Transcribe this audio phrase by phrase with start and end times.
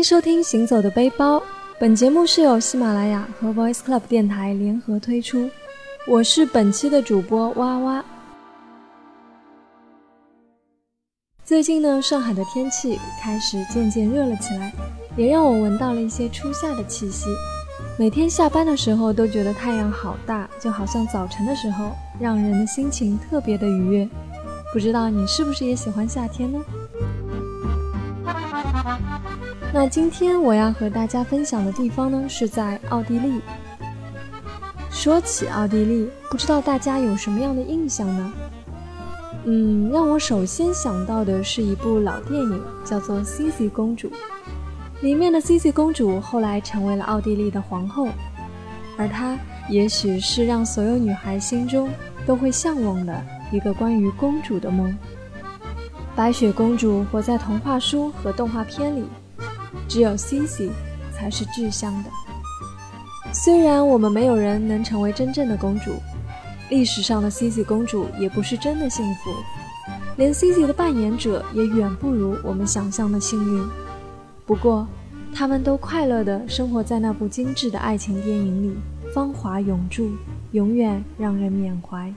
[0.00, 1.36] 欢迎收听《行走的背包》，
[1.78, 5.50] 本节目是由喜马拉雅和 Voice Club 电台联合推出，
[6.06, 8.04] 我是本期的主播哇哇。
[11.44, 14.72] 最近呢，上海的天气开始渐渐热了起来，
[15.18, 17.26] 也让我闻到了一些初夏的气息。
[17.98, 24.08] 每天下班的时候都觉得太阳好大，就好像早晨的时候，让人的心情特别的愉悦。
[24.72, 26.58] 不知道你是不是也喜欢夏天呢？
[29.72, 33.40] 那今天我要和大家分享的地方呢，是在奥地利。
[34.90, 38.32] 说起奥地利，不知道大家有什么样的印象呢？
[39.44, 44.08] 嗯，让我首先想到的是一部老电影，叫做《茜茜公主》。
[45.02, 48.08] 里面的茜茜公主后来成为了奥地利的皇后，
[48.98, 51.88] 而她也许是让所有女孩心中
[52.26, 54.92] 都会向往的一个关于公主的梦。
[56.16, 59.04] 白雪公主活在童话书和动画片里。
[59.90, 60.70] 只有 Cici
[61.12, 62.10] 才是具象的。
[63.32, 65.90] 虽然我们没有人能成为真正的公主，
[66.68, 69.30] 历史上的 Cici 公主也不是真的幸福，
[70.16, 73.68] 连 Cici 的扮演者也远不如我们想象的幸运。
[74.46, 74.86] 不过，
[75.34, 78.76] 他们都快乐地生活在那部精致的爱情电影里，
[79.12, 80.12] 芳华永驻，
[80.52, 82.14] 永远让人缅怀。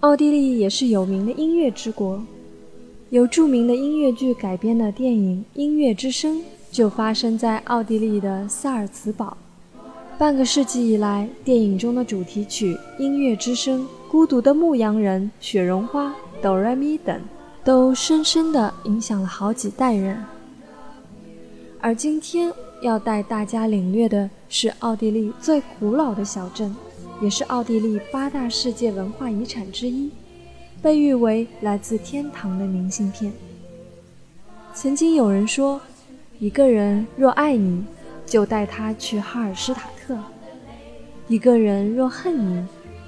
[0.00, 2.22] 奥地利也是有名的音乐之国。
[3.12, 6.38] 由著名的音乐剧改编的电影《音乐之声》
[6.70, 9.36] 就发生在奥地利的萨尔茨堡。
[10.16, 16.06] 半个世纪以来，电影中的主题曲《音乐之声》、《孤独的牧羊人》、《雪绒花》、
[16.40, 17.20] 《哆来咪》等，
[17.62, 20.16] 都深深地影响了好几代人。
[21.82, 26.74] 而今天要带大家领略的是奥地利最古老的小镇，
[27.20, 30.10] 也是奥地利八大世界文化遗产之一。
[30.82, 33.32] 被誉为来自天堂的明信片。
[34.74, 35.80] 曾经有人说，
[36.40, 37.84] 一个人若爱你，
[38.26, 40.16] 就带他去哈尔施塔特；
[41.28, 42.66] 一个人若恨你，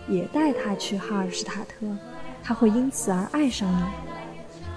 [0.09, 1.85] 也带他去哈尔施塔特，
[2.45, 3.83] 他会因此而爱上你。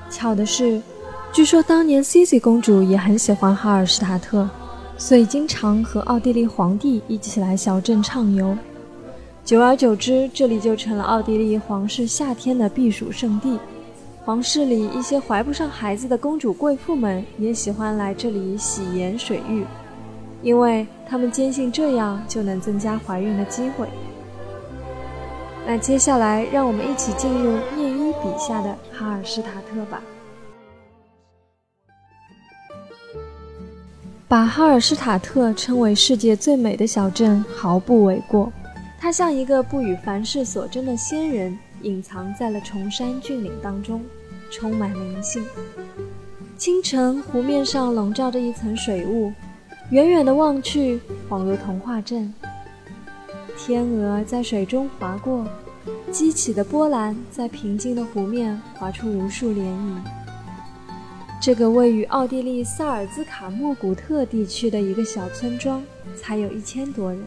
[0.09, 0.81] 巧的是，
[1.31, 4.50] 据说当年 Cici 公主也很喜欢哈尔施塔特，
[4.97, 8.58] 所以经常和奥地利皇帝一起来小镇畅游。
[9.47, 13.58] 久而久之，这里就成了奥地利皇室夏天的避暑胜地。
[14.25, 19.63] 皇室里一些怀不上孩子的公主贵妇们也喜欢来这里洗盐水浴，
[20.44, 23.88] 因为他们坚信这样就能增加怀孕的机会。
[25.66, 30.03] 那接下来，让我们一起进入聂伊笔下的哈尔施塔特吧。
[34.28, 38.52] 把哈尔施塔特称为世界最美的小镇，毫不为过。
[39.00, 44.03] 它像一个不与凡世所争的仙人，隐藏在了崇山峻岭当中，
[44.52, 45.46] 充满灵性。
[46.58, 49.31] 清晨，湖面上笼罩着一层水雾，
[49.91, 51.00] 远远的望去，
[51.30, 52.34] 恍如童话镇。
[53.56, 55.47] 天鹅在水中划过，
[56.12, 60.02] 激起的波澜在平静的湖面划出无数涟漪。
[61.40, 65.84] 这个位于奥地利萨尔兹卡莫古特地区的一个小村庄，
[66.16, 67.22] 才有一千多人。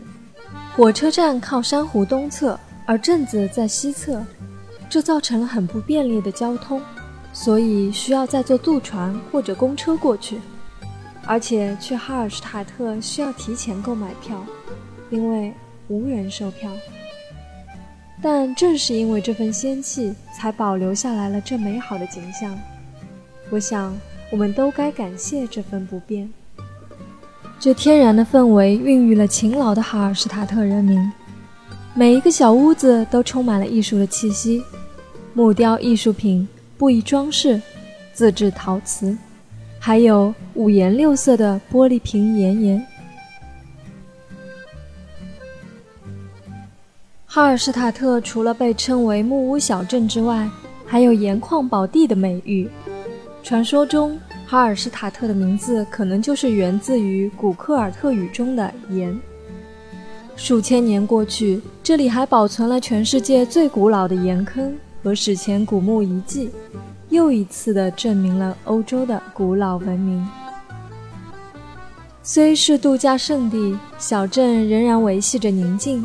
[0.76, 4.24] 火车站靠山湖东侧，而镇子在西侧，
[4.88, 6.80] 这造成了很不便利的交通，
[7.32, 10.40] 所以需要再坐渡船或者公车过去。
[11.26, 14.44] 而且去哈尔施塔特需要提前购买票，
[15.10, 15.52] 因为
[15.88, 16.70] 无人售票。
[18.22, 22.58] 但正是因为这份仙气，才保留下来了这美好的景象。
[23.50, 23.96] 我想，
[24.30, 26.30] 我们都该感谢这份不便。
[27.60, 31.12] 这天然的氛围孕育了勤劳的哈尔施塔特人民。
[31.92, 34.64] 每一个小屋子都充满了艺术的气息，
[35.34, 37.60] 木雕艺术品、布艺装饰、
[38.14, 39.14] 自制陶瓷，
[39.78, 42.86] 还有五颜六色的玻璃瓶岩岩。
[47.26, 50.48] 哈尔施塔特除了被称为木屋小镇之外，
[50.86, 52.66] 还有盐矿宝地的美誉。
[53.42, 54.18] 传说中。
[54.50, 59.16] 哈尔施塔特的名字可能就是源自于古克尔特语中的“盐”。
[60.34, 66.50] 数千年过去，这里还保存了全世界最古老的盐坑和史前古墓遗迹，
[67.10, 70.26] 又一次的证明了欧洲的古老文明。
[72.24, 76.04] 虽是度假胜地，小镇仍然维系着宁静，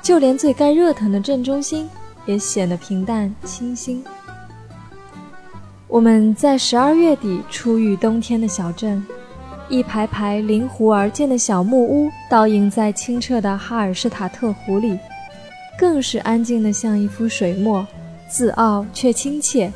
[0.00, 1.90] 就连最该热腾的镇中心
[2.24, 4.04] 也显得平淡清新。
[5.90, 9.04] 我们在十二月底初遇冬天的小镇，
[9.68, 14.96] 一排排临湖而建的小木屋倒映在清澈的哈尔施塔特湖里，
[15.76, 17.84] 更是安静的像一幅水墨，
[18.28, 19.72] 自傲却亲切。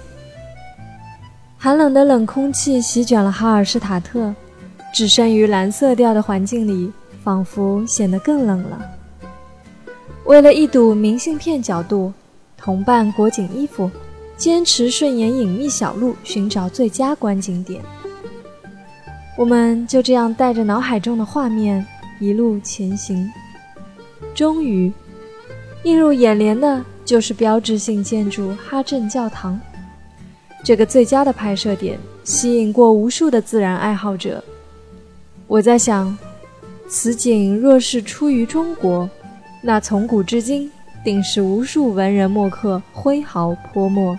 [1.59, 4.33] 寒冷的冷空气席卷了哈尔施塔特，
[4.95, 6.93] 置身于蓝色调的环境里，
[7.25, 8.81] 仿佛显得更冷了。
[10.27, 12.13] 为了一睹明信片角度，
[12.57, 13.91] 同伴裹紧衣服，
[14.45, 17.81] 坚持顺沿隐秘小路寻找最佳观景点。
[19.39, 21.83] 我们就这样带着脑海中的画面
[22.21, 23.33] 一路前行，
[24.35, 24.93] 终于，
[25.85, 29.59] 映入眼帘的就是标志性建筑哈镇教堂。
[30.63, 34.45] 这个最佳的拍摄点吸引过无数的自然爱好者。
[35.47, 36.15] 我在想，
[36.87, 39.09] 此景若是出于中国。
[39.63, 40.71] 那从古至今，
[41.03, 44.15] 定是无数文人墨客挥毫泼墨。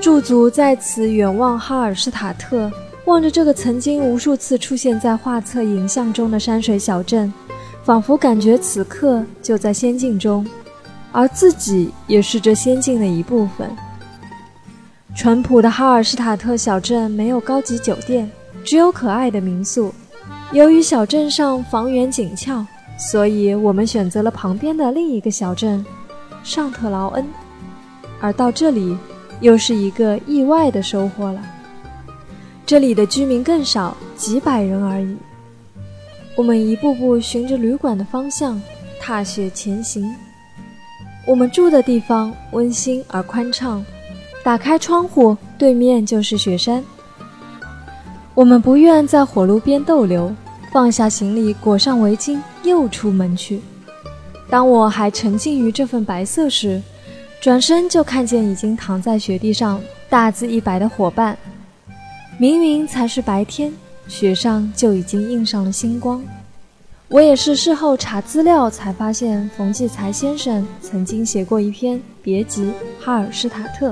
[0.00, 2.72] 驻足在此，远望哈尔施塔特，
[3.04, 7.30] 望着这个曾经无数次出现在画册影像中的山水小镇，
[7.84, 10.46] 仿佛感觉此刻就在仙境中，
[11.12, 13.70] 而自己也是这仙境的一部分。
[15.14, 18.30] 淳朴的哈尔施塔特小镇没有高级酒店，
[18.64, 19.92] 只有可爱的民宿。
[20.52, 22.66] 由于小镇上房源紧俏，
[22.98, 25.84] 所以我们选择了旁边的另一个小镇
[26.42, 27.26] 尚特劳恩。
[28.18, 28.96] 而到这里，
[29.40, 31.40] 又是一个意外的收获了。
[32.64, 35.16] 这里的居民更少，几百人而已。
[36.36, 38.60] 我们一步步循着旅馆的方向
[39.00, 40.08] 踏雪前行。
[41.26, 43.84] 我们住的地方温馨而宽敞，
[44.42, 46.82] 打开窗户，对面就是雪山。
[48.34, 50.34] 我们不愿在火炉边逗留，
[50.72, 53.60] 放下行李，裹上围巾，又出门去。
[54.48, 56.80] 当我还沉浸于这份白色时，
[57.40, 61.36] 转身就看见已经躺在雪地上大字一白的伙伴。
[62.36, 63.72] 明明才是白天，
[64.06, 66.22] 雪上就已经印上了星光。
[67.08, 73.90] 我也是事后查资料才发现，冯骥才先生曾经写过一篇《别集哈尔施塔特》。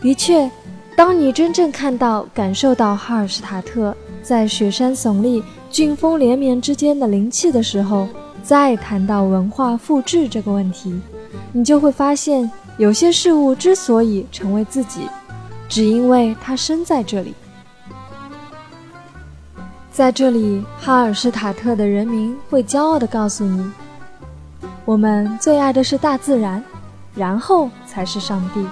[0.00, 0.50] 的确。
[0.96, 3.92] 当你真正看到、感受到哈尔施塔特
[4.22, 8.06] 在雪山耸立、峻峰连绵之间的灵气的时候，
[8.44, 11.00] 再谈到文化复制这个问题，
[11.52, 15.08] 你就会发现，有些事物之所以成为自己，
[15.68, 17.34] 只因为它生在这里。
[19.92, 23.70] 在这里，哈尔施塔特的人民会骄傲地告诉你：
[24.84, 26.62] 我们最爱的是大自然，
[27.14, 28.66] 然后才是上帝。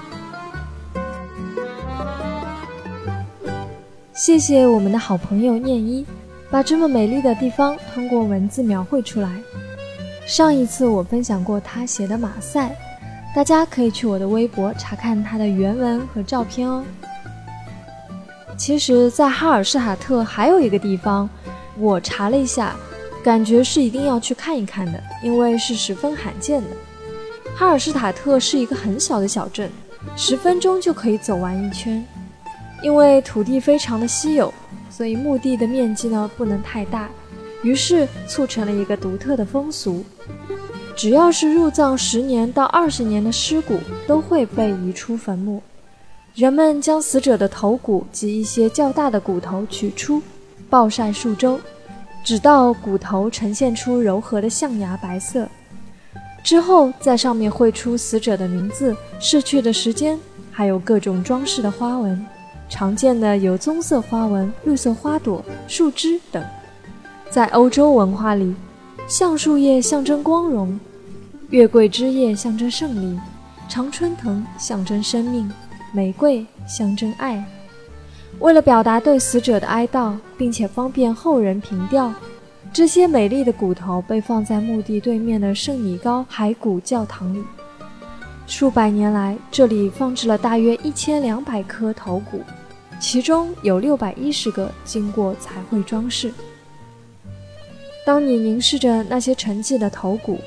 [4.12, 6.05] 谢谢我们的好朋友念一，
[6.50, 9.41] 把这么美丽的地方通过文字描绘出来。
[10.27, 12.75] 上一次我分享过他写的马赛，
[13.35, 16.85] 大家可以去我的微博查看他的原文和照片哦。
[18.57, 21.29] 其实，在哈尔施塔特还有一个地方，
[21.77, 22.77] 我查了一下，
[23.23, 26.69] 感觉是一定要去看一看的，因为是十分罕见的。
[27.57, 29.71] 哈尔施塔特是一个很小的小镇，
[30.17, 32.03] 十分钟就可以走完一圈。
[32.83, 34.53] 因为土地非常的稀有，
[34.91, 37.09] 所以墓地的面积呢不能太大，
[37.62, 40.05] 于是促成了一个独特的风俗：
[40.97, 45.62] 只要是入葬十年到二十年的尸骨，都会被移出坟墓。
[46.35, 50.23] 人们将死者的头骨及一些较大的骨头取出，
[50.71, 51.61] 暴晒数周，
[52.25, 55.47] 直到骨头呈现出柔和的象牙白色，
[56.42, 60.19] 之后在上面绘出死者的名字、逝去的时间，
[60.50, 62.25] 还有各种装饰的花纹。
[62.69, 66.42] 常见的有棕色花纹、绿色花朵、树枝等。
[67.33, 68.55] 在欧洲文化里，
[69.09, 70.79] 橡树叶象征光荣，
[71.49, 73.19] 月桂枝叶象征胜利，
[73.71, 75.51] 常春藤象征生命，
[75.95, 77.43] 玫瑰象征爱。
[78.41, 82.12] 为了表达对死者的哀悼，并且方便后人凭吊，
[82.71, 87.43] 这些美丽的骨头被放在墓地对面的圣米高骸骨教堂里。
[88.47, 92.43] 数百年来，这里放置了大约一千两百颗头骨。
[93.01, 96.31] 其中有六百一十个经过彩绘装饰。
[98.04, 100.38] 当你凝视着那些沉寂的头骨，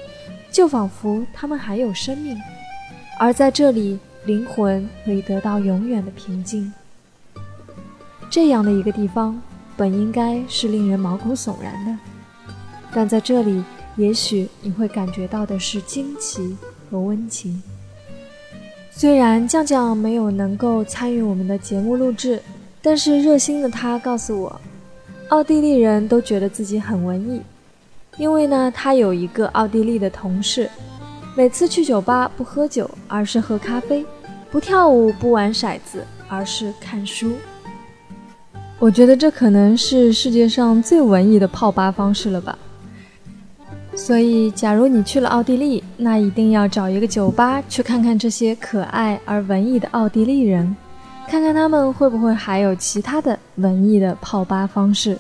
[0.51, 2.37] 就仿佛它们还有生命，
[3.19, 6.71] 而在这里，灵魂可以得到永远的平静。
[8.29, 9.41] 这样的一个地方，
[9.77, 11.97] 本应该是令人毛骨悚然的，
[12.93, 13.63] 但在这里，
[13.95, 16.57] 也许你会感觉到的是惊奇
[16.89, 17.61] 和温情。
[18.91, 22.41] 虽然酱酱没有能够参与我们的节目录制，
[22.81, 24.61] 但是热心的他告诉我，
[25.29, 27.41] 奥地利人都觉得自己很文艺，
[28.17, 30.69] 因为呢，他有一个奥地利的同事，
[31.35, 34.03] 每次去酒吧不喝酒，而是喝咖啡；
[34.51, 37.33] 不跳舞，不玩骰子，而是看书。
[38.77, 42.57] 我觉得这可能是世界上最文艺的泡吧方式了吧。
[43.95, 50.75] 所以，假如你去了奥地利，那一定要找一个酒吧去看看这些可爱而文艺的奥地利人，
[51.27, 55.17] 看看他们会不会还有其他的文艺的泡吧方式。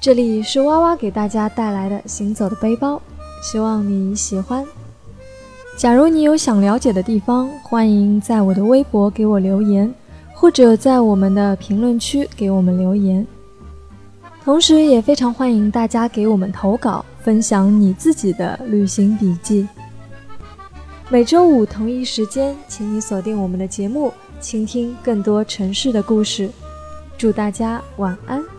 [0.00, 3.00] 这里是哇哇给大家带来的行走的背包，
[3.42, 4.64] 希望你喜欢。
[5.78, 9.92] 假如你有想了解的地方，欢迎在我的微博给我留言，
[10.34, 13.26] 或者在我们的评论区给我们留言。
[14.44, 19.66] 同时，也非常欢迎大家给我们投稿，分享你自己的旅行笔记。
[21.10, 26.50] 每周五同一时间，请你锁定我们的节目，倾听更多城市的故事。
[27.18, 28.53] 祝大家晚安。